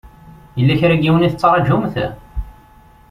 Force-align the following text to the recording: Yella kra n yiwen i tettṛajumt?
Yella 0.57 0.79
kra 0.79 0.95
n 0.95 1.03
yiwen 1.03 1.25
i 1.27 1.29
tettṛajumt? 1.31 1.95